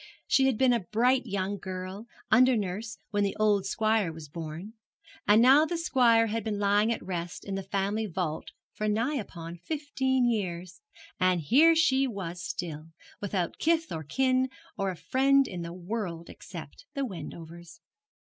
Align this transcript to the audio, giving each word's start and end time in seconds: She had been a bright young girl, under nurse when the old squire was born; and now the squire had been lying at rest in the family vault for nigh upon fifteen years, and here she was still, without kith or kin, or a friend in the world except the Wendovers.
She 0.25 0.47
had 0.47 0.57
been 0.57 0.73
a 0.73 0.79
bright 0.79 1.27
young 1.27 1.59
girl, 1.59 2.07
under 2.31 2.57
nurse 2.57 2.97
when 3.11 3.23
the 3.23 3.35
old 3.39 3.67
squire 3.67 4.11
was 4.11 4.29
born; 4.29 4.73
and 5.27 5.43
now 5.43 5.63
the 5.63 5.77
squire 5.77 6.25
had 6.25 6.43
been 6.43 6.57
lying 6.57 6.91
at 6.91 7.05
rest 7.05 7.45
in 7.45 7.53
the 7.53 7.61
family 7.61 8.07
vault 8.07 8.49
for 8.73 8.87
nigh 8.87 9.13
upon 9.17 9.57
fifteen 9.57 10.25
years, 10.27 10.81
and 11.19 11.39
here 11.41 11.75
she 11.75 12.07
was 12.07 12.41
still, 12.41 12.87
without 13.19 13.59
kith 13.59 13.91
or 13.91 14.03
kin, 14.03 14.49
or 14.75 14.89
a 14.89 14.95
friend 14.95 15.47
in 15.47 15.61
the 15.61 15.71
world 15.71 16.31
except 16.31 16.87
the 16.95 17.05
Wendovers. 17.05 17.79